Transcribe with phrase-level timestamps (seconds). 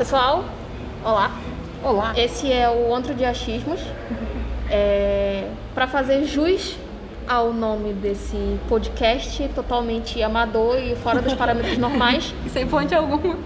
[0.00, 0.46] Pessoal,
[1.04, 1.30] olá.
[1.84, 2.14] Olá.
[2.16, 3.80] Esse é o Antro de Achismos.
[4.72, 6.76] É, para fazer jus
[7.28, 8.36] ao nome desse
[8.68, 13.36] podcast totalmente amador e fora dos parâmetros normais, E sem fonte alguma.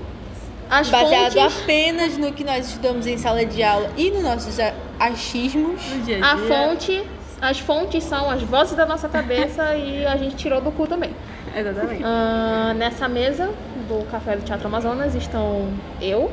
[0.70, 4.60] as Baseado fontes, apenas no que nós estudamos em sala de aula e nos nossos
[4.60, 5.80] a- achismos.
[5.90, 7.02] No dia a fonte,
[7.40, 11.10] as fontes são as vozes da nossa cabeça e a gente tirou do cu também.
[11.56, 12.02] Exatamente.
[12.04, 13.50] Ah, nessa mesa
[13.88, 15.68] do Café do Teatro Amazonas estão
[16.02, 16.30] eu,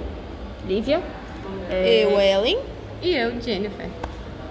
[0.68, 1.02] Lívia,
[1.70, 2.60] é, Eu, Ellen.
[3.02, 3.88] E eu, Jennifer.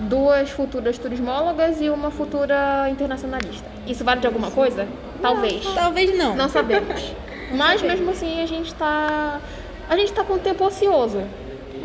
[0.00, 3.68] duas futuras turismólogas e uma futura internacionalista.
[3.86, 4.86] Isso vale de alguma coisa?
[5.22, 5.62] Talvez.
[5.74, 6.34] Talvez não.
[6.34, 7.14] Não sabemos.
[7.52, 9.40] Mas mesmo assim a gente tá.
[9.88, 11.22] A gente tá com tempo ocioso.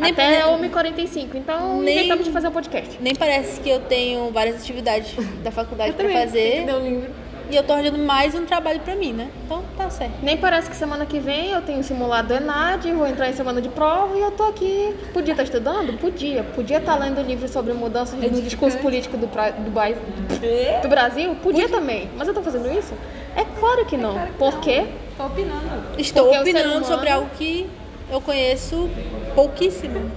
[0.00, 1.34] Nem Até pra- 1h45.
[1.36, 2.98] Então Nem- inventamos de fazer um podcast.
[3.00, 6.64] Nem parece que eu tenho várias atividades da faculdade pra fazer.
[6.66, 7.10] Deu um livro.
[7.48, 9.28] E eu tô arranjando mais um trabalho pra mim, né?
[9.44, 10.14] Então tá certo.
[10.20, 13.68] Nem parece que semana que vem eu tenho simulado ENAD, vou entrar em semana de
[13.68, 14.94] prova e eu tô aqui.
[15.12, 15.96] Podia estar estudando?
[15.98, 16.42] Podia.
[16.42, 19.96] Podia estar lendo livro sobre mudanças no discurso político do, pra- do, bai-
[20.82, 21.36] do Brasil?
[21.36, 22.10] Podia também.
[22.16, 22.92] Mas eu tô fazendo isso?
[23.36, 24.18] É claro que não.
[24.38, 24.86] Por quê?
[25.16, 25.82] Tô opinando.
[25.98, 27.68] Estou Porque opinando humano- sobre algo que
[28.10, 28.90] eu conheço
[29.36, 30.10] pouquíssimo.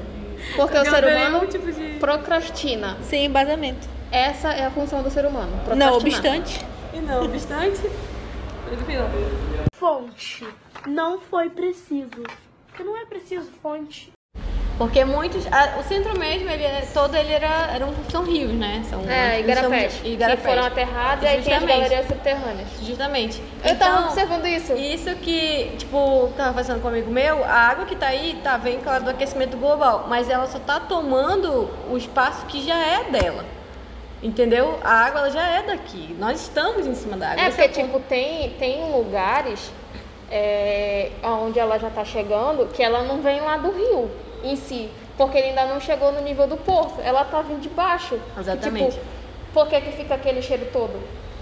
[0.55, 2.97] Porque o Não ser humano tipo de- procrastina.
[3.03, 3.87] Sem embasamento.
[4.11, 5.51] Essa é a função do ser humano.
[5.75, 6.65] Não obstante.
[6.93, 7.89] E não obstante.
[9.73, 10.47] Fonte.
[10.87, 12.23] Não foi preciso.
[12.67, 14.11] Porque não é preciso fonte.
[14.77, 15.45] Porque muitos.
[15.51, 17.69] a- o centro mesmo, ele é, todo ele era.
[17.73, 18.81] Eram, são rios, né?
[18.89, 19.93] São, É, Igarapés.
[19.93, 21.77] são- Que foram aterrados e aí tem as Justamente.
[21.89, 22.67] galerias subterrâneas.
[22.81, 23.43] Justamente.
[23.63, 24.73] Eu tava Então, observando isso.
[24.73, 28.55] Isso que, tipo, tava conversando com um amigo meu, a água que tá aí tá
[28.55, 33.03] vem, claro, do aquecimento global, mas ela só tá tomando o espaço que já é
[33.03, 33.43] dela.
[34.21, 34.79] Entendeu?
[34.83, 36.15] A água ela já é daqui.
[36.19, 37.43] Nós estamos em cima da água.
[37.43, 37.97] É, Esse porque, o ponto.
[37.97, 39.71] tipo, tem, tem lugares
[40.29, 44.11] é, onde ela já tá chegando que ela não vem lá do rio
[44.43, 44.89] em si.
[45.17, 46.95] Porque ele ainda não chegou no nível do poço.
[47.01, 48.19] Ela tá vindo de baixo.
[48.37, 48.91] E, Exatamente.
[48.91, 49.05] tipo,
[49.53, 50.99] por que, que fica aquele cheiro todo?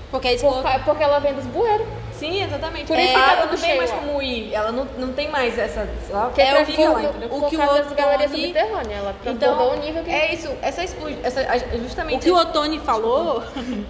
[0.09, 1.85] Porque é Por porque ela vem dos bueiros.
[2.17, 2.87] Sim, exatamente.
[2.87, 3.97] Por É, isso tá tudo não tem cheio mais lá.
[3.97, 4.53] como ir.
[4.53, 5.87] Ela não, não tem mais essa.
[6.09, 8.53] Ela Que É é o que por, o- o que o Otone-.
[8.91, 10.09] Ela Então, o nível que...
[10.11, 10.49] é isso.
[10.61, 10.83] Essa.
[10.83, 11.41] Essa,
[11.77, 12.15] justamente.
[12.17, 13.43] O que o Otone falou,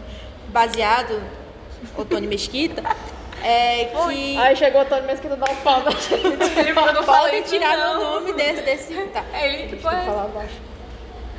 [0.49, 1.21] baseado,
[1.97, 2.83] Otone Mesquita,
[3.43, 6.59] é que Aí chegou o Tony Mesquita dar um pau na gente.
[6.59, 9.23] Ele não fala isso, tirar meu nome desse, desse tá.
[9.33, 10.05] É ele que Deixa eu pode.
[10.05, 10.55] falar abaixo.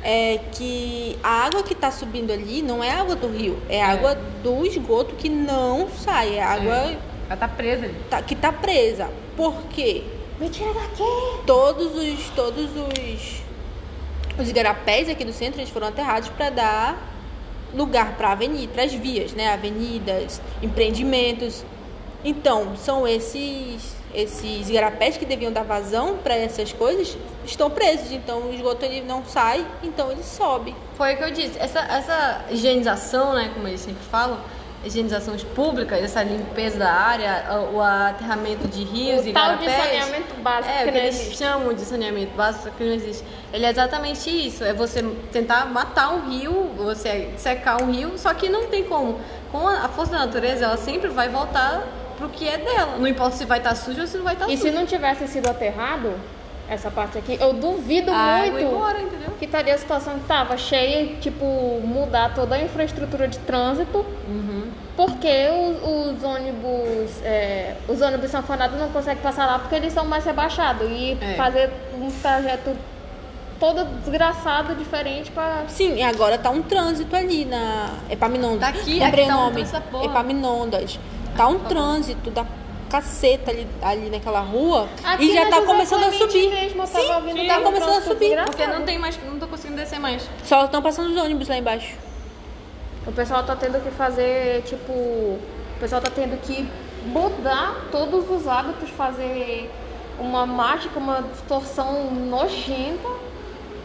[0.03, 4.15] É que a água que tá subindo ali não é água do rio, é água
[4.41, 6.95] do esgoto que não sai, é água
[7.29, 7.95] Ela tá presa ali.
[8.09, 9.09] tá- que tá presa.
[9.35, 10.03] Por quê?
[10.39, 11.03] Me tira daqui!
[11.45, 13.41] Todos os todos os
[14.39, 17.09] os igarapés aqui do centro eles foram aterrados para dar
[17.73, 19.51] lugar para avenida, para as vias, né?
[19.53, 21.65] Avenidas, empreendimentos.
[22.23, 27.15] Então, são esses esses igarapés que deviam dar vazão para essas coisas
[27.45, 28.11] estão presos.
[28.11, 30.75] Então, o esgoto ele não sai, então ele sobe.
[30.95, 31.57] Foi o que eu disse.
[31.59, 34.39] Essa, essa higienização, né, como eles sempre falam,
[34.83, 40.03] higienizações públicas, essa limpeza da área, o, aterramento de rios O e tal de igarapés,
[40.03, 41.37] saneamento básico é, que o que eles existe.
[41.37, 43.23] chamam de saneamento básico, só que não existe.
[43.51, 44.63] Ele é exatamente isso.
[44.63, 45.03] É você
[45.33, 49.19] tentar matar um rio, você secar um rio, só que não tem como.
[49.51, 51.83] Com a força da natureza, ela sempre vai voltar
[52.19, 52.97] pro que é dela.
[52.99, 54.61] Não importa se vai estar sujo ou se não vai estar E sujo.
[54.69, 56.13] se não tivesse sido aterrado,
[56.69, 58.99] essa parte aqui, eu duvido a água muito embora,
[59.39, 61.43] que estaria a situação que tava cheia, tipo,
[61.83, 64.67] mudar toda a infraestrutura de trânsito, Uhum.
[64.95, 70.05] porque os, os ônibus, é, os ônibus sanfonados não conseguem passar lá porque eles são
[70.05, 71.33] mais rebaixados e É.
[71.33, 72.75] fazer um trajeto
[73.59, 75.63] todo desgraçado, diferente pra...
[75.67, 78.59] Sim, e agora tá um trânsito ali na Epaminondas.
[78.59, 80.05] Daqui, Lembrei aqui o tá um nome.
[80.05, 80.99] Epaminondas.
[81.35, 82.45] Tá um trânsito da
[82.89, 86.49] caceta ali, ali naquela rua Aqui e já na tá José começando a subir.
[86.49, 88.19] mesmo, Sim, ouvindo tá começando a subir.
[88.19, 88.51] desgraçado.
[88.57, 90.27] Porque não tem mais, não tô conseguindo descer mais.
[90.43, 91.95] Só estão passando os ônibus lá embaixo.
[93.05, 95.39] O pessoal tá tendo que fazer, tipo, o
[95.79, 96.67] pessoal tá tendo que
[97.05, 99.69] mudar todos os hábitos, fazer
[100.19, 103.07] uma mágica, uma distorção nojenta,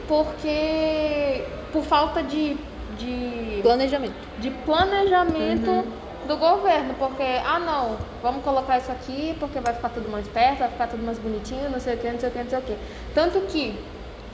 [0.08, 2.56] porque por falta de,
[2.98, 4.14] de, Planejamento.
[4.38, 5.84] de planejamento
[6.26, 10.58] do governo, porque, ah não, vamos colocar isso aqui porque vai ficar tudo mais perto,
[10.58, 12.58] vai ficar tudo mais bonitinho, não sei o que, não sei o que, não sei
[12.58, 12.76] o que.
[13.14, 13.78] Tanto que,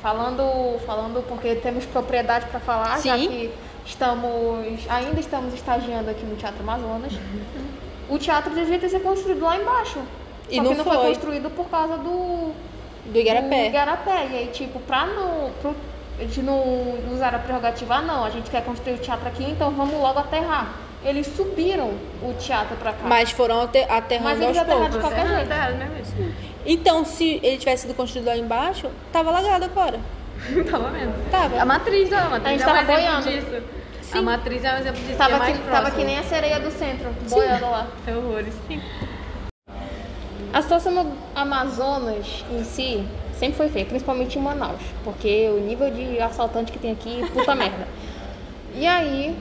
[0.02, 3.28] falando, falando porque temos propriedade para falar, já Sim.
[3.28, 3.54] que
[3.84, 7.12] estamos, ainda estamos estagiando aqui no Teatro Amazonas,
[8.08, 10.00] o teatro devia ter sido construído lá embaixo.
[10.50, 10.96] E só não que não foi.
[10.96, 11.06] foi.
[11.08, 12.52] construído por causa do,
[13.06, 13.60] Do Igarapé.
[13.62, 14.26] do Igarapé.
[14.30, 15.50] E aí, tipo, pra não.
[15.62, 15.74] Pro,
[16.18, 16.62] a gente não
[17.14, 20.18] usar a prerrogativa, ah, não, a gente quer construir o teatro aqui, então vamos logo
[20.18, 20.74] aterrar.
[21.04, 21.92] Eles subiram
[22.22, 23.06] o teatro pra cá.
[23.06, 24.90] Mas foram ate- aterrando Mas eles aos poucos.
[24.92, 25.48] de qualquer jeito.
[25.48, 25.70] Tá
[26.02, 26.34] isso.
[26.66, 29.98] Então, se ele tivesse sido construído lá embaixo, tava lagado agora.
[30.70, 31.12] Tava mesmo.
[31.30, 31.60] Tava.
[31.60, 33.30] A matriz, não, a matriz A gente é tava um exemplo boiando.
[33.30, 33.62] disso.
[34.12, 35.16] A matriz é um exemplo disso.
[35.18, 37.86] Tava, que é tava que nem a sereia do centro, boiando lá.
[38.06, 38.54] É horrores.
[40.52, 43.06] A situação no Amazonas em si
[43.38, 47.54] sempre foi feia, principalmente em Manaus, porque o nível de assaltante que tem aqui, puta
[47.54, 47.86] merda.
[48.74, 49.36] E aí,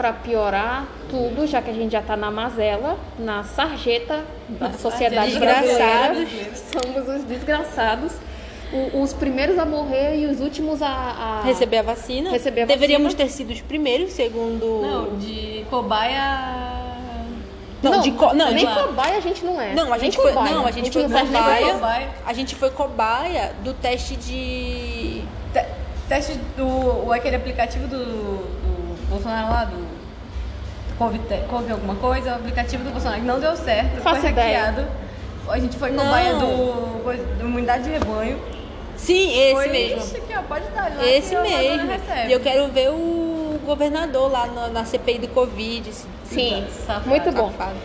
[0.00, 5.38] pra piorar tudo, já que a gente já tá na mazela, na sarjeta da sociedade
[5.38, 6.62] brasileira, Desgraçados.
[6.72, 8.12] somos os desgraçados,
[8.72, 12.30] o- os primeiros a morrer e os últimos a, a Receber a vacina.
[12.30, 13.28] Receber a Deveríamos vacina.
[13.28, 14.80] ter sido os primeiros, segundo.
[14.80, 16.78] Não, de cobaia.
[17.82, 18.32] Não, de co...
[18.32, 19.74] não, nem de- cobaia a gente não é.
[19.74, 20.54] Não, a Nem gente foi, cobaia.
[20.54, 21.74] não, a gente foi não serve nem pra cobaia.
[21.74, 22.08] cobaia.
[22.24, 25.66] A gente foi cobaia do teste de Te-
[26.08, 27.06] Teste do.
[27.06, 28.59] o- aquele aplicativo do
[29.30, 30.00] Bolsonaro lá, do.
[31.48, 34.64] Couve, alguma coisa, o aplicativo do Bolsonaro que não deu certo, Faço foi ideia.
[34.66, 34.86] hackeado.
[35.48, 37.02] A gente foi cobaia do.
[37.38, 38.38] da imunidade de rebanho.
[38.96, 40.16] Sim, esse foi mesmo.
[40.16, 40.94] Aqui, ó, pode dar.
[40.94, 41.88] lá Esse mesmo.
[41.90, 42.28] recebe.
[42.28, 45.90] E eu quero ver o governador lá na, na CPI do Covid.
[46.26, 47.08] Sim, Safado.
[47.08, 47.50] muito bom.
[47.50, 47.76] Safado.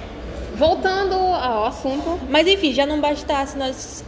[0.58, 4.04] Voltando ao assunto, Mas enfim, já não bastasse nós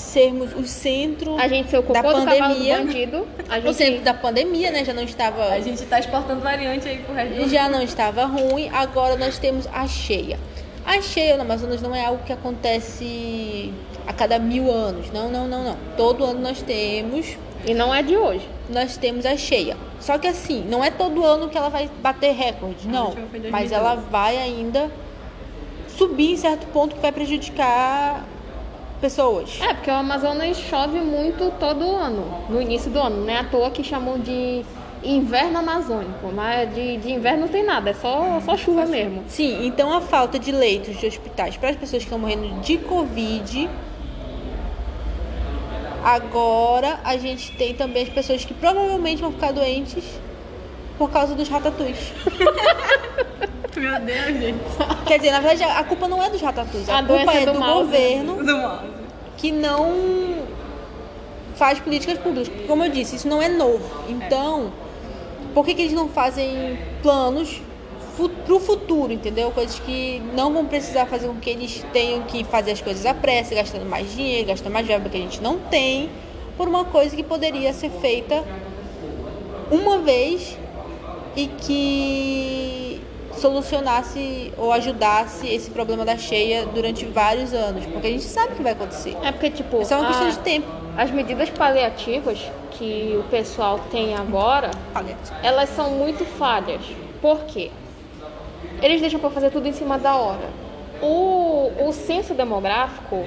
[0.00, 2.78] sermos o centro a gente da pandemia.
[2.78, 3.28] bandido.
[3.48, 4.84] A O centro gente da pandemia, né?
[4.84, 5.44] Já não estava.
[5.48, 9.66] A gente tá exportando variante aí pro resto já não estava ruim, agora nós temos
[9.72, 10.38] a cheia.
[10.84, 13.72] A cheia no Amazonas não é algo que acontece
[14.06, 15.10] a cada mil anos.
[15.12, 15.76] Não, não, não, não.
[15.96, 18.48] Todo ano nós temos, E não é de hoje.
[18.68, 19.76] nós temos a cheia.
[20.00, 23.14] Só que assim, não é todo ano que ela vai bater recorde, não.
[23.50, 23.74] Mas 2012.
[23.74, 24.90] ela vai ainda
[25.96, 28.24] subir em certo ponto que vai prejudicar
[29.00, 29.58] pessoas.
[29.60, 33.24] É, porque o Amazonas chove muito todo ano, no início do ano.
[33.24, 34.64] Não é à toa que chamam de
[35.02, 39.24] inverno amazônico, mas de, de inverno não tem nada, é só, só chuva mesmo.
[39.28, 42.76] Sim, então a falta de leitos de hospitais para as pessoas que estão morrendo de
[42.78, 43.68] Covid.
[46.04, 50.04] Agora a gente tem também as pessoas que provavelmente vão ficar doentes
[50.98, 52.12] por causa dos ratatouilles.
[53.80, 54.58] Meu Deus, gente.
[55.06, 57.52] Quer dizer, na verdade, a culpa não é dos ratatouilles, a, A culpa é do
[57.52, 57.84] do mouse.
[57.84, 59.00] governo Do
[59.36, 60.44] que não
[61.54, 62.52] faz políticas públicas.
[62.66, 63.84] Como eu disse, isso não é novo.
[64.08, 64.70] Então,
[65.54, 67.60] por que, que eles não fazem planos
[68.16, 69.50] fu pro futuro, entendeu?
[69.50, 73.14] Coisas que não vão precisar fazer com que eles tenham que fazer as coisas à
[73.14, 76.10] pressa, gastando mais dinheiro, gastando mais verba que a gente não tem,
[76.56, 78.44] por uma coisa que poderia ser feita
[79.70, 80.58] uma vez
[81.36, 82.89] e que
[83.40, 88.62] solucionasse ou ajudasse esse problema da cheia durante vários anos, porque a gente sabe que
[88.62, 89.16] vai acontecer.
[89.22, 90.66] É porque, tipo, É só uma questão a- de tempo.
[90.96, 92.38] as medidas paliativas
[92.72, 94.70] que o pessoal tem agora,
[95.42, 96.80] elas são muito falhas.
[97.20, 97.70] Por quê?
[98.82, 100.48] Eles deixam para fazer tudo em cima da hora.
[101.02, 103.24] O, o censo demográfico,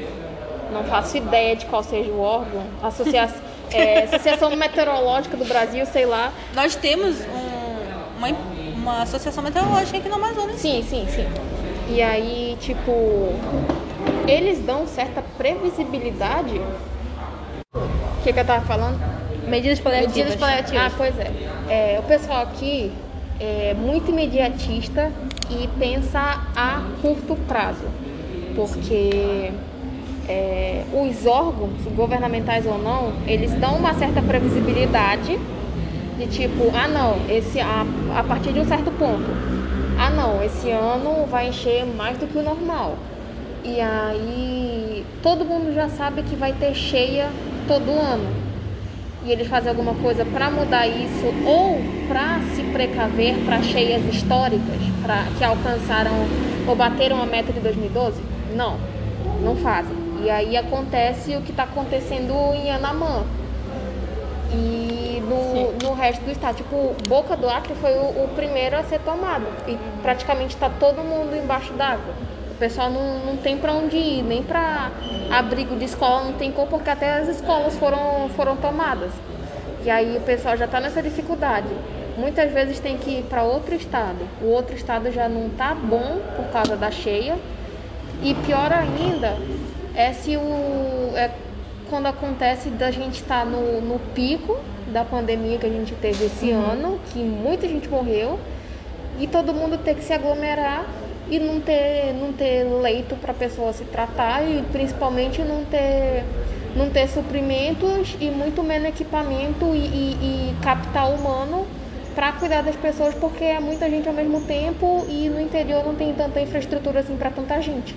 [0.71, 3.29] não faço ideia de qual seja o órgão, Associa
[3.71, 6.31] é, Associação Meteorológica do Brasil, sei lá.
[6.53, 8.27] Nós temos um- uma,
[8.83, 10.57] uma associação meteorológica aqui no Amazonas.
[10.57, 11.25] Sim, sim, sim.
[11.89, 12.91] E aí, tipo,
[14.27, 16.59] eles dão certa previsibilidade.
[17.73, 18.99] O que, que eu tava falando?
[19.47, 20.15] Medidas paliativas.
[20.15, 20.81] Medidas paliativas.
[20.81, 21.31] Ah, pois é.
[21.69, 22.91] É, O pessoal aqui
[23.39, 25.11] é muito imediatista
[25.49, 27.85] e pensa a curto prazo.
[28.55, 29.51] Porque
[30.27, 35.39] é, os órgãos, governamentais ou não, eles dão uma certa previsibilidade
[36.17, 39.29] de tipo, ah não, esse, a, a partir de um certo ponto.
[39.97, 42.97] Ah não, esse ano vai encher mais do que o normal.
[43.63, 47.29] E aí todo mundo já sabe que vai ter cheia
[47.67, 48.43] todo ano
[49.25, 54.75] e eles fazem alguma coisa para mudar isso ou para se precaver para cheias históricas
[55.01, 56.11] para que alcançaram
[56.67, 58.21] ou bateram a meta de 2012?
[58.55, 58.77] Não,
[59.41, 59.95] não fazem.
[60.23, 63.23] E aí acontece o que está acontecendo em Anamã
[64.53, 66.57] e no, no resto do estado.
[66.57, 71.01] Tipo, Boca do Acre foi o, o primeiro a ser tomado e praticamente está todo
[71.01, 72.13] mundo embaixo d'água.
[72.51, 74.91] O pessoal não, não tem para onde ir, nem para
[75.31, 79.11] abrigo de escola não tem como, porque até as escolas foram, foram tomadas.
[79.83, 81.67] E aí o pessoal já está nessa dificuldade.
[82.15, 84.19] Muitas vezes tem que ir para outro estado.
[84.41, 87.35] O outro estado já não tá bom por causa da cheia.
[88.21, 89.35] E pior ainda
[89.95, 91.11] é se o.
[91.15, 91.31] É
[91.89, 94.57] quando acontece da gente estar no, no pico
[94.93, 98.39] da pandemia que a gente teve esse ano, que muita gente morreu,
[99.19, 100.85] e todo mundo ter que se aglomerar
[101.29, 106.23] e não ter, não ter leito para a pessoa se tratar e principalmente não ter,
[106.75, 110.17] não ter suprimentos e muito menos equipamento e, e-
[110.51, 111.65] e capital humano
[112.15, 115.95] para cuidar das pessoas, porque é muita gente ao mesmo tempo e no interior não
[115.95, 117.95] tem tanta infraestrutura assim para tanta gente.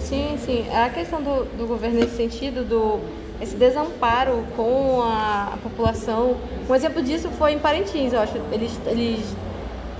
[0.00, 0.64] Sim, sim.
[0.72, 2.98] A questão do, do governo nesse sentido, do
[3.40, 6.36] esse desamparo com a, a população.
[6.68, 8.36] Um exemplo disso foi em Parintins, eu acho.
[8.52, 9.36] Eles, eles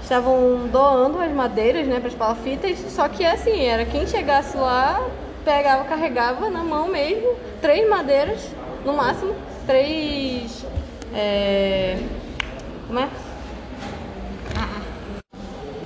[0.02, 5.06] estavam doando as madeiras né, para as palafitas, só que assim, era quem chegasse lá,
[5.44, 8.40] pegava, carregava na mão mesmo, três madeiras,
[8.84, 9.34] no máximo,
[9.66, 10.64] três.
[11.14, 11.98] É,
[12.86, 13.08] como é?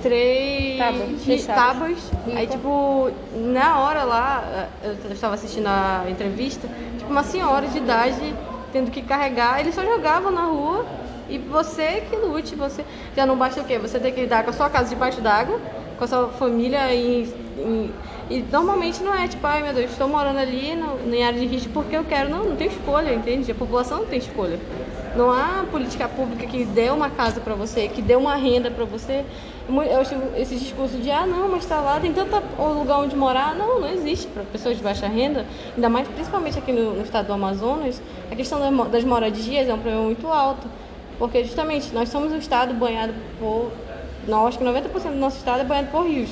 [0.09, 2.11] Três Tábuas, de- tábuas.
[2.35, 7.79] Aí, tipo, na hora lá, eu eu estava assistindo a entrevista, tipo, uma senhora de
[7.79, 8.35] idade
[8.71, 10.85] tendo que carregar, eles só jogavam na rua
[11.27, 12.85] e você que lute, você.
[13.15, 13.79] Já não basta o quê?
[13.79, 15.59] Você tem que lidar com a sua casa debaixo d'água,
[15.97, 17.23] com a sua família em.
[17.57, 17.91] em-
[18.29, 21.47] e normalmente não é tipo, ai meu Deus, estou morando ali no, em área de
[21.47, 22.29] risco porque eu quero.
[22.29, 23.51] Não, não tem escolha, entende?
[23.51, 24.59] A população não tem escolha.
[25.15, 28.83] Não há política pública que dê uma casa para você, que dê uma renda para
[28.83, 29.23] você.
[29.67, 33.55] Eu acho esse discurso de, ah, não, mas tá lá, tem tanto lugar onde morar.
[33.55, 37.27] Não, não existe para pessoas de baixa renda, ainda mais principalmente aqui no, no estado
[37.27, 38.01] do Amazonas.
[38.29, 40.67] A questão das moradias é um problema muito alto,
[41.17, 43.71] porque justamente nós somos um estado banhado por.
[44.27, 46.29] Não, acho que 90% do nosso estado é banhado por rios.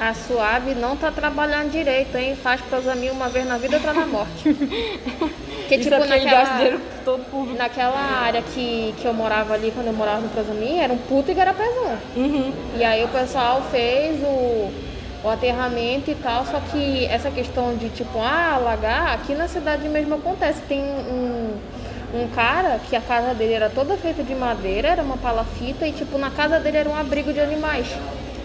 [0.00, 2.34] A Suave não tá trabalhando direito, hein?
[2.34, 4.56] Faz prosamil uma vez na vida, outra na morte.
[5.70, 7.56] Que tipo é naquela, todo público.
[7.56, 11.30] naquela área que, que eu morava ali, quando eu morava no Prosamil, era um puto
[11.30, 11.96] igarapézão.
[12.16, 12.52] Uhum.
[12.76, 14.68] E aí o pessoal fez o,
[15.22, 19.88] o aterramento e tal, só que essa questão de tipo, ah, alagar, aqui na cidade
[19.88, 20.60] mesmo acontece.
[20.62, 21.56] Tem um,
[22.14, 25.92] um cara que a casa dele era toda feita de madeira, era uma palafita, e
[25.92, 27.86] tipo, na casa dele era um abrigo de animais.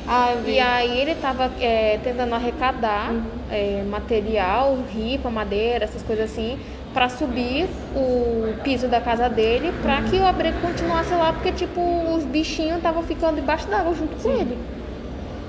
[0.08, 0.34] Ah.
[0.46, 3.14] E aí ele tava é, tentando arrecadar
[3.52, 6.60] é, material, ripa, madeira, essas coisas assim,
[6.94, 11.82] pra subir o piso da casa dele, pra que o abrigo continuasse lá, porque tipo
[12.16, 14.58] os bichinhos estavam ficando debaixo d'água junto com ele.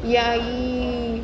[0.05, 1.23] E aí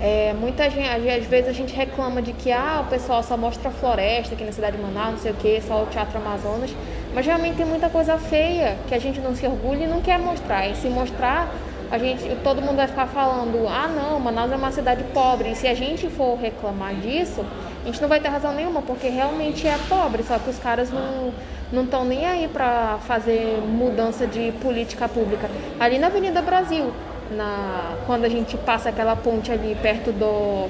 [0.00, 3.68] é, muita gente, às vezes a gente reclama de que ah, o pessoal só mostra
[3.68, 6.74] a floresta aqui na cidade de Manaus, não sei o que, só o Teatro Amazonas.
[7.14, 10.18] Mas realmente tem muita coisa feia que a gente não se orgulha e não quer
[10.18, 10.66] mostrar.
[10.68, 11.52] E se mostrar,
[11.90, 15.50] a gente, todo mundo vai ficar falando, ah não, Manaus é uma cidade pobre.
[15.50, 17.44] E se a gente for reclamar disso,
[17.82, 20.90] a gente não vai ter razão nenhuma, porque realmente é pobre, só que os caras
[20.90, 21.32] não
[21.72, 25.48] não estão nem aí para fazer mudança de política pública.
[25.78, 26.92] Ali na Avenida Brasil,
[27.30, 30.68] na, quando a gente passa aquela ponte ali perto do,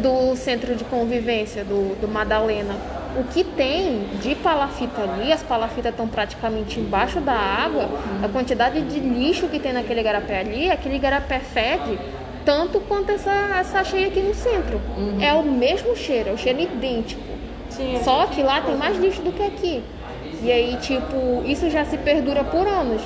[0.00, 2.74] do centro de convivência do, do Madalena,
[3.16, 7.88] o que tem de palafita ali, as palafitas estão praticamente embaixo da água,
[8.24, 11.98] a quantidade de lixo que tem naquele igarapé ali, aquele igarapé fede
[12.44, 14.80] tanto quanto essa, essa cheia aqui no centro.
[15.20, 17.22] É o mesmo cheiro, é o cheiro idêntico.
[17.70, 18.00] Sim, é.
[18.00, 19.82] Só que lá tem mais lixo do que aqui.
[20.42, 23.00] E aí, tipo, isso já se perdura por anos.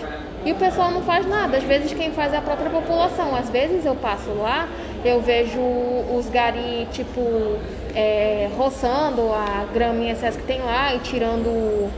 [0.45, 1.57] E o pessoal não faz nada.
[1.57, 3.35] Às vezes quem faz é a própria população.
[3.35, 4.69] Às vezes eu passo lá,
[5.05, 7.59] eu vejo os gari, tipo,
[7.97, 11.91] é, roçando a graminha excesso que tem lá e tirando o,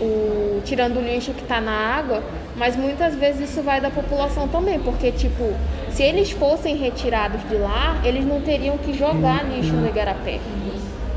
[0.00, 2.22] o- tirando o lixo que tá na água,
[2.56, 5.44] mas muitas vezes isso vai da população também, porque tipo,
[5.90, 10.40] se eles fossem retirados de lá, eles não teriam que jogar lixo no igarapé.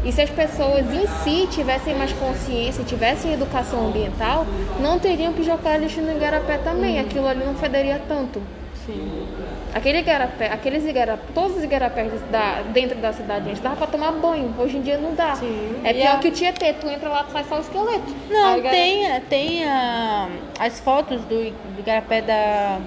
[0.03, 4.47] E se as pessoas em si tivessem mais consciência, tivessem educação ambiental,
[4.79, 6.99] não teriam que jogar lixo no igarapé também.
[6.99, 8.41] Aquilo ali não federia tanto.
[8.83, 9.27] Sim.
[9.73, 14.11] Aquele igarapé, aqueles igarapé, todos os igarapés da, dentro da cidade antes dava pra tomar
[14.11, 14.53] banho.
[14.59, 15.35] Hoje em dia não dá.
[15.35, 15.79] Sim.
[15.83, 18.13] É pior a- que o Tietê, tu entra lá e sai só o esqueleto.
[18.29, 20.27] Não, galera- tem, tem ah,
[20.59, 22.79] as fotos do, do igarapé da,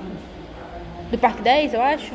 [1.11, 2.13] do Parque 10, eu acho.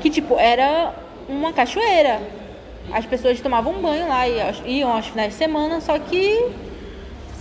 [0.00, 0.92] Que, tipo, era
[1.28, 2.20] uma cachoeira.
[2.92, 6.50] As pessoas tomavam banho lá, e iam aos finais de semana, só que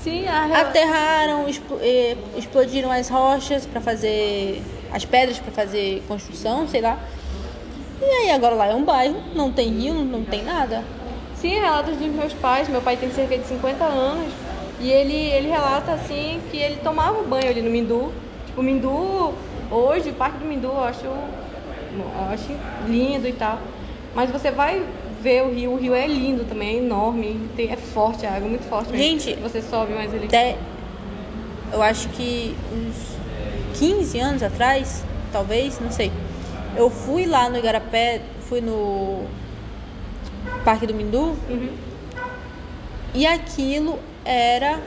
[0.04, 1.46] Sim, a aterraram,
[1.82, 7.00] eh, explodiram as rochas pra fazer as pedras pra fazer construção, sei lá.
[8.02, 10.84] E aí agora lá é um bairro, não tem rio, não tem nada.
[11.36, 12.68] Sim, relatos dos meus pais.
[12.68, 14.34] Meu pai tem cerca de 50 anos.
[14.80, 18.14] E ele, ele relata assim que ele tomava banho ali no Mindu.
[18.46, 19.34] Tipo, o Mindu,
[19.70, 22.48] hoje, o Parque do Mindu, eu acho, eu acho
[22.88, 23.60] lindo e tal.
[24.16, 24.82] Mas você vai
[25.22, 28.48] ver o rio, o rio é lindo também, é enorme, tem, é forte a água,
[28.48, 29.20] muito forte mesmo.
[29.20, 30.26] Gente, você sobe mais ele.
[30.26, 30.58] Até,
[31.74, 33.19] eu acho que uns
[33.80, 36.12] 15 anos atrás, talvez, não sei.
[36.76, 39.24] Eu fui lá no Igarapé, fui no
[40.66, 41.70] Parque do Mindu Uhum.
[43.14, 44.80] e aquilo era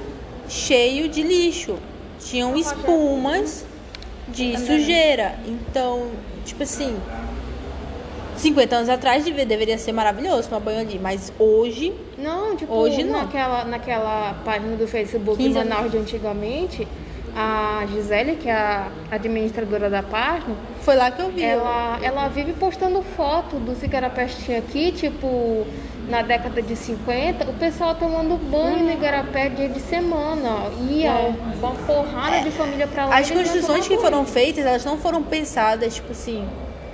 [0.49, 1.77] cheio de lixo.
[2.21, 3.65] Tinham espumas
[4.29, 5.35] de sujeira.
[5.47, 6.11] Então,
[6.45, 6.97] tipo assim,
[8.37, 13.03] 50 anos atrás deve- deveria ser maravilhoso tomar banho ali, mas hoje Não, tipo, Hoje
[13.03, 13.23] não.
[13.23, 15.69] Naquela, naquela página do Facebook de 15 anos.
[15.75, 16.87] Manaus de antigamente,
[17.35, 21.43] a Gisele, que é a administradora da página, Foi lá que eu vi.
[21.43, 25.67] ela, ela vive postando foto dos igarapés que tinha aqui, tipo,
[26.09, 30.71] na década de 50, o pessoal tomando banho no igarapé dia de semana.
[30.91, 33.17] Ia uma porrada de família pra lá.
[33.19, 36.47] As construções que foram feitas, elas não foram pensadas, tipo assim,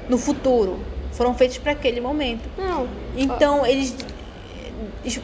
[0.09, 0.78] no futuro.
[1.12, 2.49] Foram feitas para aquele momento.
[2.57, 2.87] Não.
[3.16, 3.97] Então, eles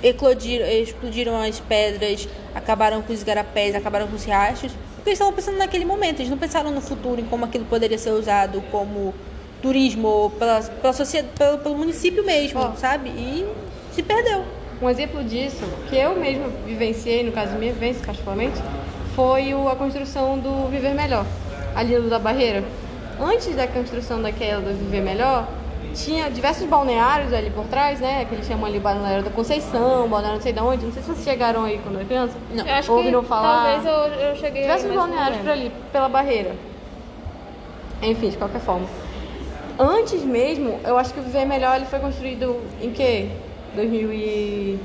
[0.02, 4.72] eclodiram, explodiram as pedras, acabaram com os igarapés, acabaram com os riachos,
[5.04, 6.20] porque eles estavam pensando naquele momento.
[6.20, 9.14] Eles não pensaram no futuro, em como aquilo poderia ser usado como
[9.60, 12.72] turismo, pela, pela sociedade, pelo, pelo município mesmo, Ó.
[12.74, 13.10] sabe?
[13.10, 13.46] E
[13.92, 14.44] se perdeu.
[14.80, 18.56] Um exemplo disso, que eu mesma vivenciei, no caso minha vivência particularmente,
[19.14, 21.26] foi a construção do Viver Melhor,
[21.76, 22.64] ali da Barreira.
[23.20, 25.46] Antes da construção daquela do Viver Melhor,
[25.92, 28.24] tinha diversos balneários ali por trás, né?
[28.24, 30.86] Que eles chamam ali Balneário da Conceição, Balneário não sei de onde.
[30.86, 32.36] Não sei se vocês chegaram aí quando era criança.
[32.52, 32.66] Não.
[32.66, 33.74] Eu acho Ouviram que falar?
[33.74, 36.54] talvez eu, eu cheguei Diversos balneários por ali, pela barreira.
[38.02, 38.86] Enfim, de qualquer forma.
[39.78, 43.30] Antes mesmo, eu acho que o Viver Melhor ele foi construído em que?
[43.74, 44.78] 2000 e...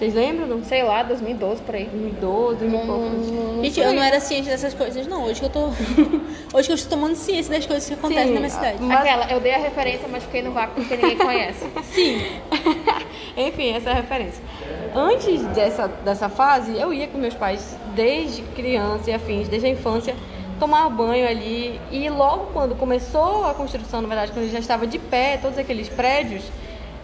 [0.00, 0.46] Vocês lembram?
[0.46, 0.64] Não?
[0.64, 1.84] Sei lá, 2012 por aí.
[1.84, 3.64] 2012, 2000 e poucos.
[3.66, 5.24] Gente, eu não era ciente dessas coisas, não.
[5.24, 5.66] Hoje que eu tô.
[6.56, 8.78] Hoje que eu estou tomando ciência das coisas que acontecem Sim, na minha cidade.
[8.80, 11.66] Mas- Aquela, eu dei a referência, mas fiquei no vácuo porque ninguém conhece.
[13.36, 14.42] Enfim, essa é a referência.
[14.94, 19.70] Antes dessa, dessa fase, eu ia com meus pais desde criança e afins, desde a
[19.70, 20.16] infância,
[20.58, 21.78] tomar banho ali.
[21.90, 25.90] E logo quando começou a construção, na verdade, quando já estava de pé, todos aqueles
[25.90, 26.42] prédios,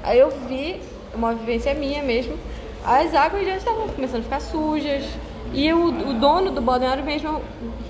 [0.03, 0.81] aí eu vi,
[1.15, 2.39] uma vivência minha mesmo,
[2.87, 5.05] as águas já estavam começando a ficar sujas.
[5.53, 7.41] E o, o dono do balneário mesmo,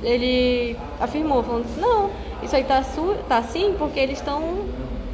[0.03, 2.11] ele afirmou, falando assim, não,
[2.43, 4.65] isso aí tá, su tá assim porque eles estão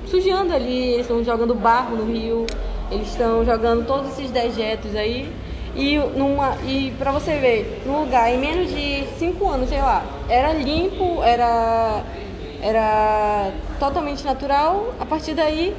[0.06, 2.46] sujando ali, eles estão jogando barro no rio,
[2.90, 5.32] eles estão jogando todos esses dejetos aí.
[5.74, 10.04] E, numa, e pra você ver, num lugar em menos de 5 anos, sei lá,
[10.28, 12.02] era limpo, era,
[12.60, 15.74] era totalmente natural, a partir daí.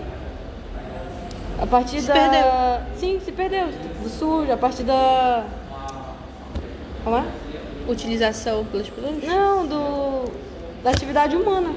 [1.64, 2.14] A partir Se da.
[2.14, 2.46] perdeu.
[2.98, 3.68] Sim, se perdeu.
[4.02, 5.46] Do sujo, a partir da.
[7.06, 7.24] Como é?
[7.88, 9.24] Utilização pelas pessoas.
[9.24, 10.30] Não, do.
[10.84, 11.74] Da atividade humana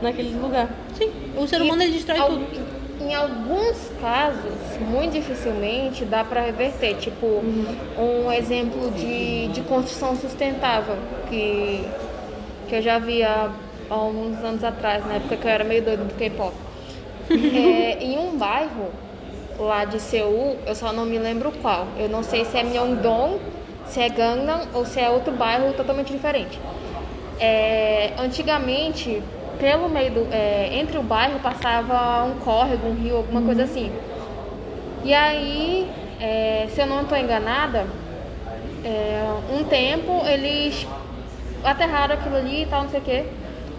[0.00, 0.68] naquele lugar.
[0.96, 1.10] Sim.
[1.36, 2.78] O ser humano ele destrói Al- tudo.
[3.00, 4.52] Em alguns casos,
[4.88, 6.94] muito dificilmente dá para reverter.
[6.98, 10.96] Tipo, um exemplo de, de construção sustentável
[11.28, 11.84] que,
[12.68, 13.50] que eu já vi há,
[13.90, 16.54] há uns anos atrás, na época que eu era meio doido do K-pop.
[17.30, 18.86] É, em um bairro
[19.58, 21.86] lá de Seul, eu só não me lembro qual.
[21.96, 23.38] Eu não sei se é Myeongdong,
[23.86, 26.58] se é Gangnam ou se é outro bairro totalmente diferente.
[27.40, 29.22] É, antigamente,
[29.58, 33.90] pelo meio do, é, entre o bairro passava um córrego, um rio, alguma coisa assim.
[35.04, 35.90] E aí,
[36.20, 37.86] é, se eu não estou enganada,
[38.84, 40.86] é, um tempo eles
[41.64, 43.24] aterraram aquilo ali e tal, não sei o quê,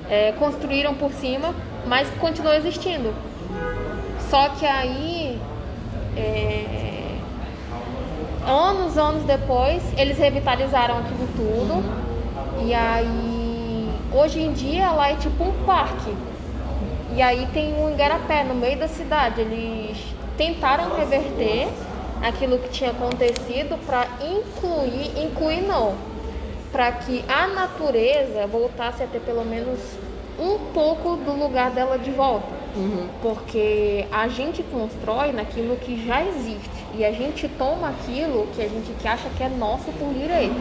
[0.10, 1.54] é, construíram por cima,
[1.86, 3.14] mas continuou existindo.
[4.30, 5.19] Só que aí,
[6.20, 7.16] é,
[8.46, 11.84] anos, anos depois, eles revitalizaram aquilo tudo.
[12.66, 16.14] E aí, hoje em dia, lá é tipo um parque.
[17.16, 19.42] E aí tem um igarapé no meio da cidade.
[19.42, 19.98] Eles
[20.38, 21.68] tentaram reverter
[22.22, 25.96] aquilo que tinha acontecido para incluir, incluir não,
[26.72, 29.80] para que a natureza voltasse a ter pelo menos
[30.40, 32.59] um pouco do lugar dela de volta.
[33.22, 36.70] Porque a gente constrói naquilo que já existe.
[36.96, 40.56] E a gente toma aquilo que a gente que acha que é nosso por direito.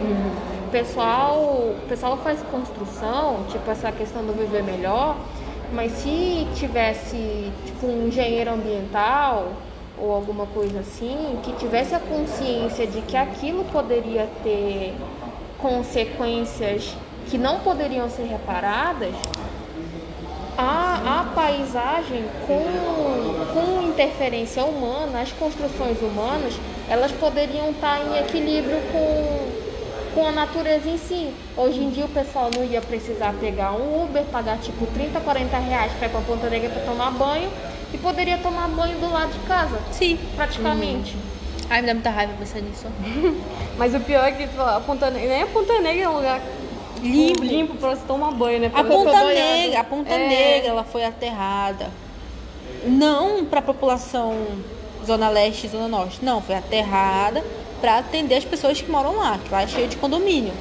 [0.67, 5.17] O pessoal, pessoal faz construção, tipo essa questão do viver melhor,
[5.73, 9.53] mas se tivesse tipo um engenheiro ambiental
[9.99, 14.95] ou alguma coisa assim, que tivesse a consciência de que aquilo poderia ter
[15.59, 16.95] consequências
[17.29, 19.13] que não poderiam ser reparadas,
[21.05, 26.55] a, a paisagem com, com interferência humana, as construções humanas,
[26.89, 29.49] elas poderiam estar em equilíbrio com,
[30.15, 31.31] com a natureza em si.
[31.57, 35.59] Hoje em dia o pessoal não ia precisar pegar um Uber, pagar tipo 30, 40
[35.59, 37.51] reais para ir pra Ponta Negra para tomar banho
[37.93, 40.19] e poderia tomar banho do lado de casa, Sim.
[40.37, 41.17] praticamente.
[41.71, 42.87] Ai, me dá muita raiva pensar nisso.
[43.77, 46.17] Mas o pior é que fala, a Ponta Negra, nem a Ponta Negra é um
[46.17, 46.41] lugar
[47.03, 47.43] Limpo.
[47.45, 48.67] limpo pra se tomar banho, né?
[48.67, 49.25] A Pra- Ponta.
[49.25, 50.29] Negra, a Ponta É.
[50.29, 51.91] Negra, ela foi aterrada.
[52.85, 54.35] Não para a população
[55.07, 57.43] zona leste e zona norte, não, foi aterrada
[57.81, 60.53] para atender as pessoas que moram lá, que lá é cheio de condomínio.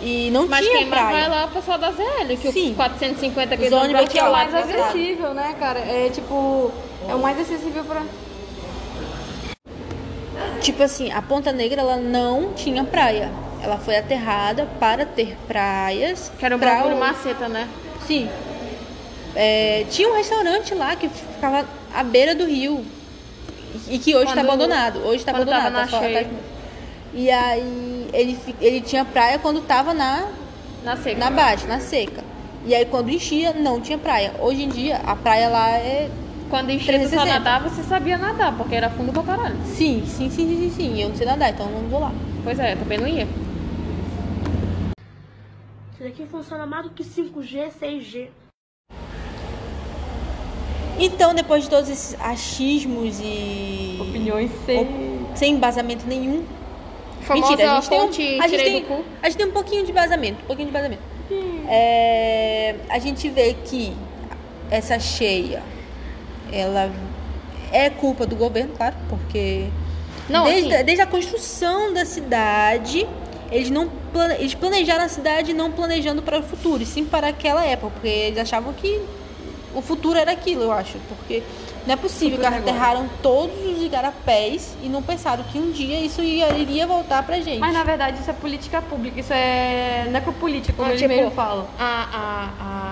[0.00, 1.06] E não Mas tinha quem praia.
[1.10, 2.70] vai lá é o pessoal da ZL, que Sim.
[2.70, 3.62] os 450 que
[4.08, 4.38] que é pra o lá.
[4.46, 5.80] mais acessível, né, cara?
[5.80, 6.70] É tipo,
[7.08, 8.02] é o mais acessível pra.
[10.60, 13.30] Tipo assim, a Ponta Negra ela não tinha praia.
[13.62, 16.30] Ela foi aterrada para ter praias.
[16.38, 17.68] Que era um pra maceta, né?
[18.06, 18.28] Sim.
[19.34, 22.84] É, tinha um restaurante lá que ficava à beira do rio.
[23.88, 25.00] E que hoje está abandonado.
[25.00, 25.72] Hoje está abandonado.
[25.74, 26.24] tá só- tá-
[27.14, 30.26] E aí ele, ele tinha praia quando tava na,
[30.84, 31.18] Na seca.
[31.18, 32.22] na baixa, na seca.
[32.64, 34.32] E aí quando enchia, não tinha praia.
[34.40, 36.08] Hoje em dia, a praia lá é.
[36.50, 37.26] Quando enchia 360.
[37.26, 39.56] nadava, você sabia nadar, porque era fundo pra caralho.
[39.66, 41.02] Sim, sim, sim, sim, sim, sim.
[41.02, 42.12] Eu não sei nadar, então eu não vou lá.
[42.42, 43.28] Pois é, eu também não ia.
[45.98, 48.28] Isso daqui funciona mais do que 5G, 6G.
[50.96, 53.98] Então, depois de todos esses achismos e.
[54.00, 55.26] Opiniões sem.
[55.34, 56.44] sem embasamento nenhum.
[57.22, 58.86] Famosa Mentira, a gente, tem um, a, gente tem,
[59.20, 60.40] a gente tem um pouquinho de embasamento.
[60.44, 61.02] Um pouquinho de embasamento.
[61.68, 63.92] É, a gente vê que
[64.70, 65.64] essa cheia,
[66.52, 66.92] ela
[67.72, 69.66] é culpa do governo, claro, porque
[70.28, 73.04] Não, desde, assim- desde a construção da cidade,
[73.50, 73.90] eles não
[74.38, 78.08] eles planejaram a cidade não planejando para o futuro, e sim para aquela época, porque
[78.08, 79.00] eles achavam que
[79.74, 81.42] o futuro era aquilo, eu acho, porque
[81.86, 86.00] não é possível que é aterraram todos os igarapés e não pensaram que um dia
[86.00, 87.58] isso ia- iria voltar pra gente.
[87.58, 91.30] Mas na verdade isso é política pública, isso é necropolítica, como Ah, eles tipo, mesmo
[91.30, 91.66] falam.
[91.78, 92.87] a, a, a-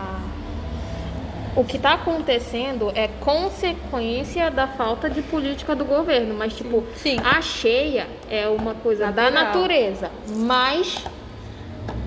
[1.56, 6.34] O que tá acontecendo é consequência da falta de política do governo.
[6.34, 7.16] Mas, tipo, Sim.
[7.24, 9.44] a cheia é uma coisa da Natural.
[9.44, 10.10] natureza.
[10.36, 11.02] Mas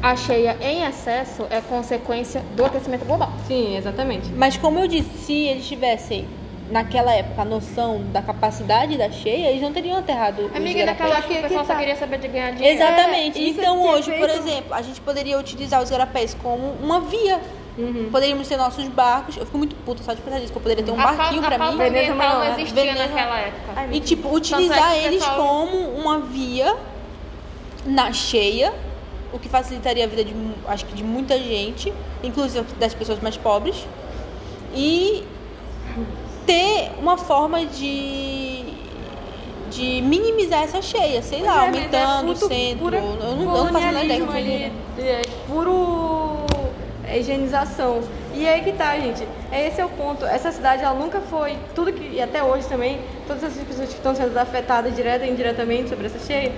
[0.03, 3.31] a cheia em excesso é consequência do aquecimento global.
[3.47, 4.29] Sim, exatamente.
[4.29, 6.27] Mas como eu disse, se eles tivessem
[6.69, 11.17] naquela época a noção da capacidade da cheia, eles não teriam aterrado Amiga, naquela Só
[11.17, 11.79] época que o pessoal que só tá.
[11.79, 12.77] queria saber de ganhar dinheiro.
[12.77, 13.39] Exatamente.
[13.39, 17.01] É, então é é hoje, por exemplo, a gente poderia utilizar os igarapés como uma
[17.01, 17.39] via.
[18.11, 19.37] Poderíamos ter nossos barcos.
[19.37, 21.41] Eu fico muito puta só de pensar nisso, que eu poderia ter um a barquinho
[21.43, 22.07] a pra pauta mim.
[22.07, 22.59] Não maior.
[22.59, 23.87] existia Veneza- naquela época.
[23.91, 26.75] E tipo, é utilizar eles pessoal- como uma via
[27.85, 28.73] na cheia,
[29.31, 30.33] o que facilitaria a vida de
[30.67, 33.85] acho que de muita gente, inclusive das pessoas mais pobres.
[34.75, 35.23] E
[36.45, 38.77] ter uma forma de
[39.71, 42.79] de minimizar essa cheia, sei lá, Pois é, aumentando mas o é centro.
[42.79, 44.19] pura Eu não, eu não faço nada ideia.
[44.25, 44.73] colonialismo ali,
[45.07, 46.08] é puro
[47.17, 48.01] higienização.
[48.33, 49.27] E aí que tá, gente.
[49.51, 50.25] Esse é o ponto.
[50.25, 53.95] Essa cidade, ela nunca foi, tudo que, e até hoje também, todas essas pessoas que
[53.95, 56.51] estão sendo afetadas direta e indiretamente sobre essa cheia,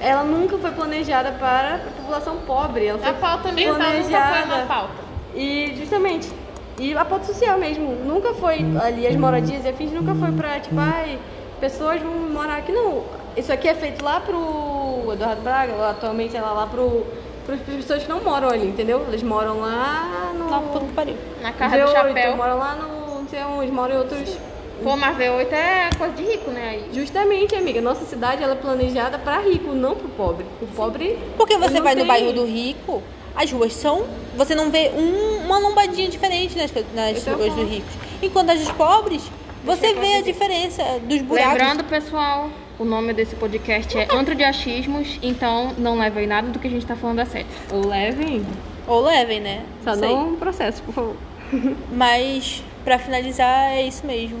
[0.00, 2.86] ela nunca foi planejada para a população pobre.
[2.86, 4.54] Ela foi A pauta ambiental nunca foi planejada.
[4.54, 4.92] uma pauta.
[5.34, 6.30] E justamente,
[6.78, 10.60] e a pauta social mesmo, nunca foi ali as moradias e afins, nunca foi pra,
[10.60, 11.18] tipo, ai,
[11.60, 13.02] pessoas vão morar aqui, não.
[13.36, 17.06] Isso aqui é feito lá pro Eduardo Braga, atualmente ela lá pro
[17.48, 19.04] para pessoas que não moram ali, entendeu?
[19.08, 21.16] Eles moram lá no Não, puta que pariu.
[21.40, 22.36] Na casa do V8, chapéu.
[22.36, 24.36] moram lá no, não sei onde, moram em outros
[24.84, 26.68] Pô, mas V8 é coisa de rico, né?
[26.70, 26.90] Aí.
[26.92, 30.46] Justamente, amiga, nossa cidade ela é planejada para rico, não pro pobre.
[30.62, 33.02] O pobre Porque você vai no tem- bairro do rico,
[33.34, 34.04] as ruas são.
[34.36, 37.66] Você não vê um- uma lombadinha diferente nas, nas é o ruas dos ponto.
[37.72, 37.92] ricos.
[38.22, 39.22] Enquanto as dos pobres,
[39.64, 41.52] você vê a diferença dos buracos.
[41.54, 46.58] Lembrando, pessoal, o nome desse podcast é Antro de Achismos, então não levem nada do
[46.58, 47.46] que a gente tá falando a sério.
[47.72, 48.44] ou levem,
[48.86, 49.64] Ou levem, né?
[49.82, 50.08] só Sei.
[50.08, 51.16] não processo, por favor.
[51.92, 54.38] Mas, pra finalizar, é isso mesmo.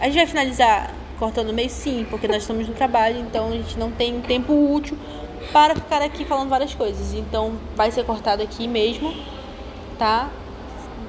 [0.00, 3.52] A gente vai finalizar cortando o meio sim, porque nós estamos no trabalho, então a
[3.52, 4.96] gente não tem tempo útil
[5.52, 7.14] para ficar aqui falando várias coisas.
[7.14, 9.12] Então, vai ser cortado aqui mesmo,
[9.98, 10.28] tá?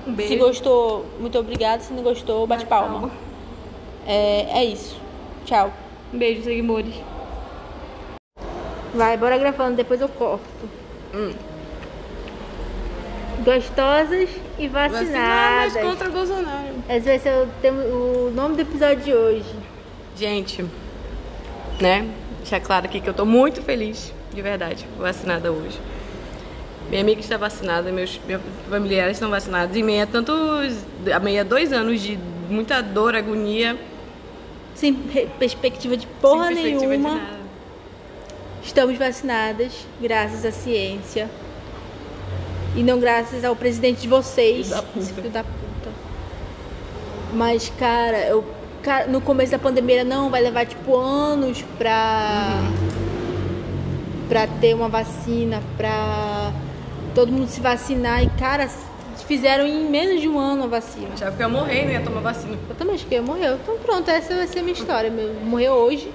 [0.07, 0.37] Um Se beijo.
[0.39, 1.81] gostou, muito obrigado.
[1.81, 3.09] Se não gostou, bate palma.
[4.05, 4.99] É, é isso.
[5.45, 5.71] Tchau.
[6.13, 6.93] Um beijo, seguidores.
[8.93, 10.43] Vai, bora gravando, depois eu corto.
[13.43, 15.73] Gostosas e vacinadas.
[15.81, 16.73] contra Bolsonaro.
[16.87, 19.55] Esse vai ser o, tema- o nome do episódio de hoje.
[20.15, 20.63] Gente,
[21.81, 22.07] né?
[22.39, 25.79] Deixar claro aqui que eu tô muito feliz, de verdade, vacinada hoje.
[26.89, 29.75] Minha amiga está vacinada, meus, meus familiares estão vacinados.
[29.75, 30.77] Em meio a tantos.
[31.11, 33.75] a meio a dois anos de muita dor, agonia.
[34.83, 34.93] Sem
[35.39, 37.15] perspectiva de porra perspectiva de nenhuma.
[37.15, 37.39] nada.
[38.61, 41.29] Estamos vacinadas, graças à ciência.
[42.75, 44.67] E não graças ao presidente de vocês.
[44.67, 45.05] Filho da puta.
[45.05, 45.89] Filho da puta.
[47.31, 48.43] Mas, cara, eu.
[48.81, 52.59] cara, no começo da pandemia, não, vai levar tipo anos pra.
[54.27, 56.51] pra ter uma vacina, pra
[57.15, 58.21] todo mundo se vacinar.
[58.21, 58.67] E, cara,
[59.33, 61.09] fizeram em menos de um ano a vacina.
[61.13, 62.55] Achava que eu ia morrer, não ia tomar vacina.
[62.69, 63.53] Eu também acho que ia morrer.
[63.55, 65.09] Então pronto, essa vai ser a minha história.
[65.09, 65.33] Meu.
[65.33, 66.11] Morreu hoje.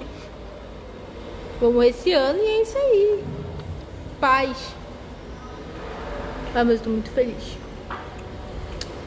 [1.59, 3.23] Vou morrer esse ano e é isso aí.
[4.21, 4.57] Paz.
[6.55, 7.57] Ah, mas eu tô muito feliz.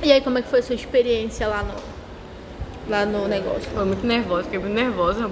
[0.03, 1.75] E aí, como é que foi a sua experiência lá no.
[2.91, 3.71] Lá no negócio?
[3.71, 5.31] Foi muito nervosa, fiquei muito nervosa.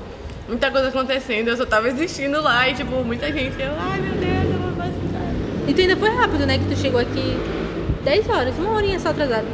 [0.48, 4.14] Muita coisa acontecendo, eu só tava existindo lá e, tipo, muita gente, eu, ai meu
[4.14, 6.58] Deus, eu vou E tu ainda foi rápido, né?
[6.58, 7.59] Que tu chegou aqui
[8.04, 9.46] 10 horas, uma horinha só atrasada.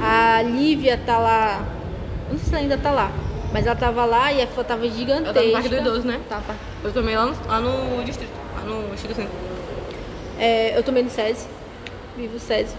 [0.00, 1.66] A Lívia tá lá.
[2.30, 3.10] Não sei se ela ainda tá lá.
[3.52, 5.28] Mas ela tava lá e a fila tava gigantesca.
[5.28, 6.20] Eu tava no Parque do Idoso, né?
[6.28, 6.54] Tá, tá.
[6.84, 9.32] Eu tomei lá no, lá no distrito, lá no Instituto Centro.
[10.38, 11.46] É, eu tomei no SESI.
[12.16, 12.76] Vivo SESI.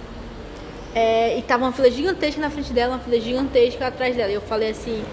[0.94, 4.32] É, e tava uma fila gigantesca na frente dela, uma fila gigantesca atrás dela.
[4.32, 5.04] E eu falei assim,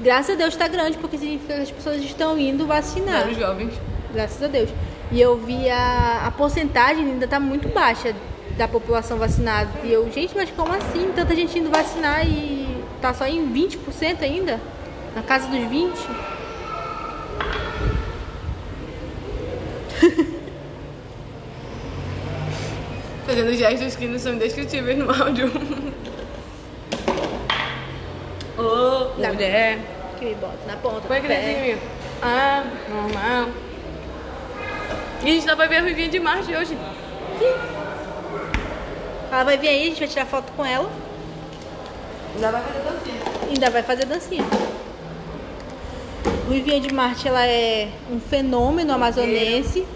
[0.00, 3.20] graças a Deus tá grande, porque significa que as pessoas estão indo vacinar.
[3.22, 3.74] Vários jovens.
[4.12, 4.70] Graças a Deus.
[5.10, 8.14] E eu vi a, a porcentagem ainda tá muito baixa
[8.58, 9.70] da população vacinada.
[9.84, 11.12] E eu, gente, mas como assim?
[11.14, 14.60] Tanta gente indo vacinar e tá só em 20% ainda?
[15.14, 15.94] Na casa dos 20%?
[23.24, 25.52] Fazendo gestos que não são indescritíveis no áudio.
[28.58, 29.32] Ô, Dá.
[29.32, 29.78] mulher.
[30.18, 31.78] Que me bota na ponta Põe dentro
[32.22, 33.50] Ah, normal.
[35.22, 36.76] E a gente ainda vai ver a Ruivinha de Marte hoje.
[39.30, 40.90] Ela vai vir aí, a gente vai tirar foto com ela.
[42.34, 43.20] Ainda vai fazer dancinha.
[43.48, 44.44] Ainda vai fazer dancinha.
[46.46, 49.86] Ruivinha de Marte, ela é um fenômeno amazonense.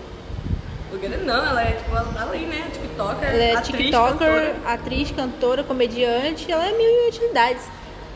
[0.90, 2.66] Porque não, ela é tipo, ela tá ali, né?
[2.71, 4.57] TikToker, Ela é atriz, tiktoker, cantora.
[4.66, 6.53] atriz, cantora, comediante.
[6.53, 7.62] Ela é mil e utilidades.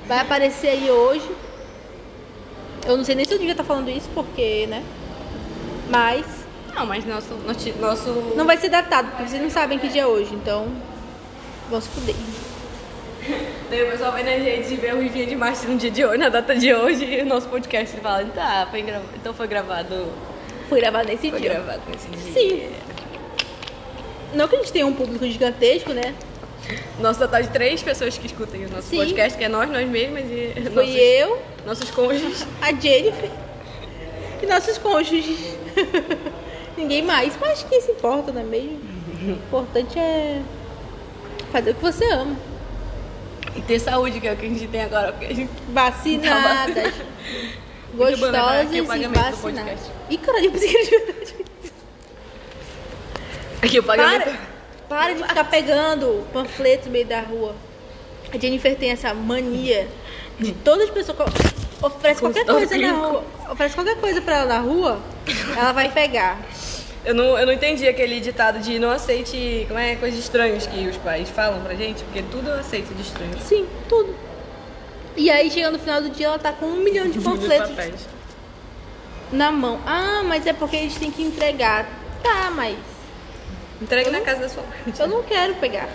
[0.06, 1.28] Vai aparecer aí hoje.
[2.86, 4.84] Eu não sei nem se eu devia estar falando isso, porque, né?
[5.88, 6.26] Mas
[6.74, 7.34] Não, mas nosso,
[7.80, 8.10] nosso...
[8.36, 10.34] não vai ser datado, porque vocês não sabem que dia é hoje.
[10.34, 10.68] Então,
[11.70, 12.14] vão se fuder.
[13.70, 16.04] Daí o pessoal vai na gente e vê a Ruivinha de Marte no dia de
[16.04, 19.04] hoje, na data de hoje, e o nosso podcast ele fala, tá, foi grava...
[19.16, 20.06] então foi gravado,
[20.68, 21.50] Fui gravado nesse foi dia.
[21.54, 22.32] gravado nesse dia.
[22.32, 22.70] Sim.
[24.34, 26.14] Não que a gente tenha um público gigantesco, né?
[27.00, 28.98] Nosso total de três pessoas que escutem o nosso Sim.
[28.98, 32.46] podcast, que é nós, nós mesmas e Foi nossos, eu, nossos cônjuges.
[32.60, 33.30] a Jennifer
[34.42, 35.38] e nossos cônjuges.
[36.76, 37.34] Ninguém mais.
[37.40, 38.80] Mas acho que isso importa, não é mesmo?
[39.22, 40.42] O importante é
[41.56, 42.36] fazer o que você ama.
[43.54, 45.12] E ter saúde, que é o que a gente tem agora.
[45.12, 45.50] Porque a gente...
[45.72, 46.92] Vacinadas.
[47.94, 49.90] Bom lembrar gostosas e vacinadas.
[50.10, 51.46] Ih, caralho, eu pensei que era.
[53.62, 54.38] Aqui o pagamento.
[54.86, 57.54] Para, para de ficar pegando panfleto no meio da rua.
[58.32, 59.88] A Jennifer tem essa mania
[60.38, 61.16] de todas as pessoas
[61.82, 65.00] oferece qualquer coisa na rua, oferece qualquer coisa pra ela na rua,
[65.56, 66.38] ela vai pegar.
[67.06, 70.88] Eu não, eu não entendi aquele ditado de não aceite, como é, coisas estranhas que
[70.88, 73.30] os pais falam pra gente, porque tudo eu aceito de estranho.
[73.40, 74.14] Sim, tudo.
[75.16, 77.94] E aí chega no final do dia ela tá com um milhão de panfletos papéis.
[79.32, 79.80] na mão.
[79.86, 81.86] Ah, mas é porque eles têm que entregar.
[82.22, 82.76] Tá, mas
[83.80, 84.94] Entregue na casa da sua mãe.
[84.98, 85.88] eu não quero pegar.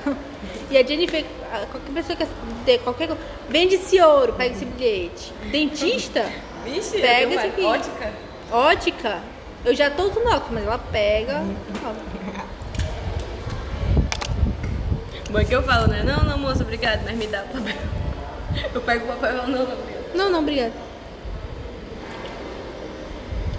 [0.69, 2.25] E a Jennifer, a- qualquer pessoa que
[2.63, 5.33] ter qualquer coisa, vende esse ouro, pega esse bilhete.
[5.51, 6.25] Dentista,
[6.63, 7.63] Vixe, Pega esse aqui.
[7.63, 8.11] ótica.
[8.51, 9.19] ótica,
[9.65, 11.41] eu já tô usando óculos, mas ela pega.
[15.29, 16.03] Bom, é que eu falo, né?
[16.03, 17.75] Não, não, moça, obrigado, mas me dá o papel.
[18.73, 20.15] Eu pego o papel e falo, não, não, obrigado.
[20.15, 20.73] Não, não, obrigada.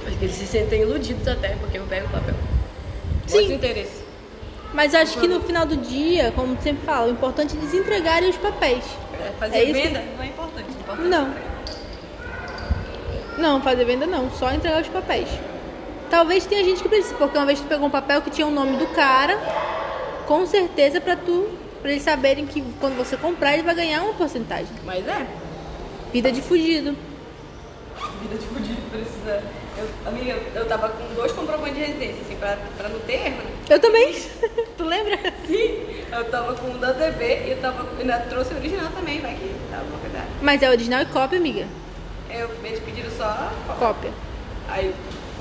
[0.06, 2.34] Acho que eles se sentem iludidos até, porque eu pego o papel.
[3.26, 3.54] Sim.
[3.54, 4.02] Interesse.
[4.74, 8.28] Mas acho que no final do dia, como sempre fala, o importante é eles entregarem
[8.30, 8.84] os papéis.
[9.20, 10.70] É, Fazer É isso que- venda não é importante.
[10.70, 11.26] importante Não.
[11.28, 11.52] é.
[13.38, 15.28] Não, fazer venda não, só entregar os papéis.
[16.12, 18.50] Talvez tenha gente que precisa, porque uma vez tu pegou um papel que tinha o
[18.50, 19.34] nome do cara,
[20.26, 21.48] com certeza pra tu,
[21.80, 24.68] pra eles saberem que quando você comprar ele vai ganhar uma porcentagem.
[24.84, 25.26] Mas é.
[26.12, 26.94] Vida de fugido.
[28.20, 29.42] Vida de fudido precisa.
[29.78, 33.38] Eu, amiga, eu, tava com dois comprovantes de residência, assim, pra, pra não ter erro,
[33.38, 33.50] né?
[33.70, 34.14] Eu também.
[34.76, 35.16] tu lembra?
[35.46, 39.18] Sim, eu tava com o da TV e eu tava, ainda trouxe o original também,
[39.22, 40.26] vai que tava uma verdade.
[40.42, 41.66] Mas é original e cópia, amiga.
[42.28, 43.78] Eu, eles pediram só a foto.
[43.78, 44.10] Cópia.
[44.68, 44.94] Aí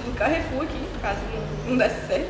[0.08, 1.20] no Carrefour aqui, caso
[1.66, 2.30] não, não desse certo.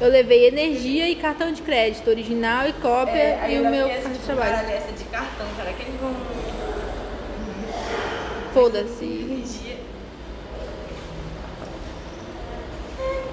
[0.00, 4.12] Eu levei energia e cartão de crédito, original e cópia É, e o meu cartão
[4.12, 4.50] de trabalho.
[4.50, 6.14] Caralho, essa de cartão, será que eles vão
[8.52, 9.04] Foda-se.
[9.04, 9.76] energia?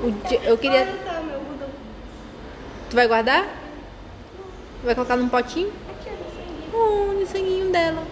[0.04, 0.88] O dia- Eu queria.
[2.90, 3.48] Tu vai guardar?
[4.84, 5.72] Vai colocar num potinho?
[6.74, 8.04] Oh, no sanguinho dela.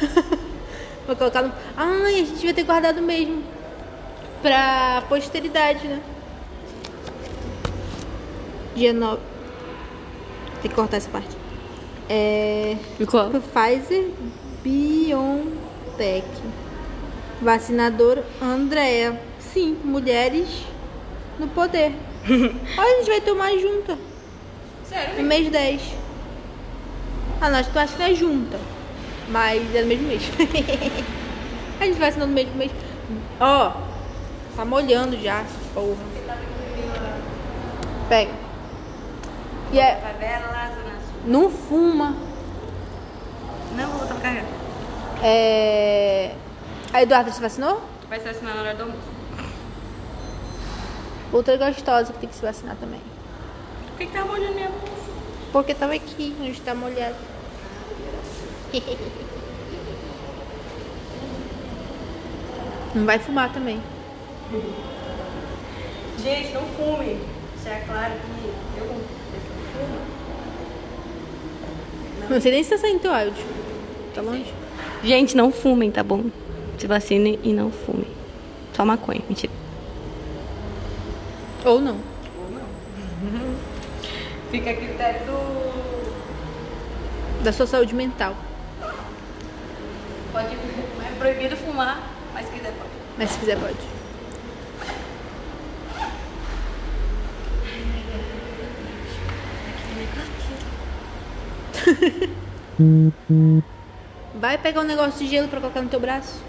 [1.06, 1.52] Vou colocar no.
[1.76, 3.42] Ai, a gente vai ter guardado mesmo.
[4.42, 6.00] Pra posteridade, né?
[8.74, 9.20] Dia 9.
[10.62, 11.36] Tem que cortar essa parte.
[12.08, 12.76] É.
[13.08, 13.30] Qual?
[13.30, 14.10] Pfizer
[14.62, 16.26] BioNTech.
[17.42, 19.20] Vacinador Andrea.
[19.40, 20.48] Sim, mulheres
[21.38, 21.92] no poder.
[22.28, 23.98] Olha, a gente vai tomar junta.
[24.84, 25.22] Sério?
[25.22, 25.82] No mês 10.
[27.40, 28.58] Ah, nós tu acha que não é junta.
[29.28, 30.22] Mas é no mesmo mês.
[31.80, 32.70] a gente vai assinando no mesmo mês.
[33.40, 33.72] Ó,
[34.58, 35.44] tá molhando já.
[35.72, 35.96] Porra.
[38.08, 38.32] Pega.
[39.72, 40.02] E é,
[41.24, 42.16] não fuma.
[43.76, 44.44] Não, vou carregar.
[45.22, 46.34] É...
[46.92, 47.80] A Eduarda se vacinou?
[48.08, 49.18] Vai se vacinar na hora do almoço.
[51.32, 53.00] Outra gostosa que tem que se vacinar também.
[53.90, 54.88] Por que, que tá molhando minha bolsa?
[55.52, 57.14] Porque tava aqui, onde tá molhado.
[62.94, 63.80] Não vai fumar também.
[66.22, 67.20] Gente, não fumem.
[67.56, 69.98] Isso é claro que eu não fumo.
[72.30, 73.44] Não sei nem se tá saindo teu áudio.
[74.14, 74.52] Tá longe?
[75.04, 76.24] Gente, não fumem, tá bom?
[76.78, 78.06] Se vacinem e não fumem.
[78.72, 79.52] Só maconha, mentira.
[81.64, 81.98] Ou não.
[84.50, 85.68] Fica a critério do.
[87.44, 88.34] Da sua saúde mental.
[90.32, 90.54] Pode.
[90.54, 92.90] É proibido fumar, mas se quiser pode.
[93.18, 93.97] Mas se quiser, pode.
[104.34, 106.40] Vai pegar um negócio de gelo pra colocar no teu braço.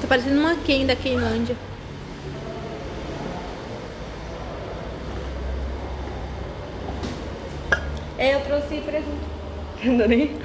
[0.00, 1.56] Tá parecendo uma Ken da Kenlândia.
[8.18, 9.34] É, eu trouxe presunto.
[9.84, 10.36] Não nem.